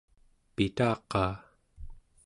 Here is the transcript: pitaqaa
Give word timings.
pitaqaa 0.55 1.31